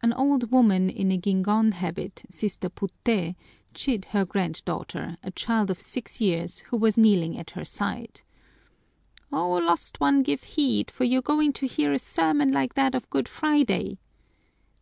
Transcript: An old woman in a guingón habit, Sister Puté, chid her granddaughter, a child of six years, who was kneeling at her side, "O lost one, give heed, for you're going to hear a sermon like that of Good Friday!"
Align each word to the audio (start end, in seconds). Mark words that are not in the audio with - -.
An 0.00 0.14
old 0.14 0.50
woman 0.50 0.88
in 0.88 1.12
a 1.12 1.18
guingón 1.18 1.74
habit, 1.74 2.22
Sister 2.30 2.70
Puté, 2.70 3.34
chid 3.74 4.06
her 4.06 4.24
granddaughter, 4.24 5.18
a 5.22 5.30
child 5.30 5.68
of 5.70 5.78
six 5.78 6.22
years, 6.22 6.60
who 6.70 6.76
was 6.78 6.96
kneeling 6.96 7.36
at 7.36 7.50
her 7.50 7.66
side, 7.66 8.22
"O 9.30 9.58
lost 9.58 10.00
one, 10.00 10.22
give 10.22 10.42
heed, 10.42 10.90
for 10.90 11.04
you're 11.04 11.20
going 11.20 11.52
to 11.52 11.66
hear 11.66 11.92
a 11.92 11.98
sermon 11.98 12.50
like 12.50 12.72
that 12.76 12.94
of 12.94 13.10
Good 13.10 13.28
Friday!" 13.28 13.98